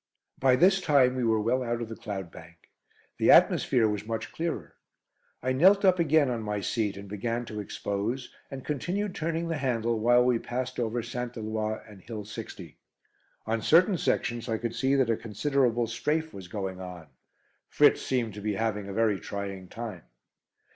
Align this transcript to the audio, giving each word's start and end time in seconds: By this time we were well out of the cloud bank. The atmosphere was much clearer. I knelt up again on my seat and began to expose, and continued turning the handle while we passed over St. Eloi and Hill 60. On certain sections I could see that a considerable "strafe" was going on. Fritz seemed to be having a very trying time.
By 0.39 0.55
this 0.55 0.81
time 0.81 1.13
we 1.15 1.23
were 1.23 1.39
well 1.39 1.61
out 1.61 1.79
of 1.79 1.87
the 1.87 1.95
cloud 1.95 2.31
bank. 2.31 2.71
The 3.19 3.29
atmosphere 3.29 3.87
was 3.87 4.07
much 4.07 4.31
clearer. 4.31 4.73
I 5.43 5.51
knelt 5.53 5.85
up 5.85 5.99
again 5.99 6.27
on 6.27 6.41
my 6.41 6.59
seat 6.59 6.97
and 6.97 7.07
began 7.07 7.45
to 7.45 7.59
expose, 7.59 8.33
and 8.49 8.65
continued 8.65 9.13
turning 9.13 9.47
the 9.47 9.57
handle 9.59 9.99
while 9.99 10.25
we 10.25 10.39
passed 10.39 10.79
over 10.79 11.03
St. 11.03 11.37
Eloi 11.37 11.81
and 11.87 12.01
Hill 12.01 12.25
60. 12.25 12.79
On 13.45 13.61
certain 13.61 13.99
sections 13.99 14.49
I 14.49 14.57
could 14.57 14.73
see 14.73 14.95
that 14.95 15.11
a 15.11 15.15
considerable 15.15 15.85
"strafe" 15.85 16.33
was 16.33 16.47
going 16.47 16.79
on. 16.81 17.05
Fritz 17.69 18.01
seemed 18.01 18.33
to 18.33 18.41
be 18.41 18.53
having 18.55 18.89
a 18.89 18.93
very 18.93 19.19
trying 19.19 19.67
time. 19.67 20.01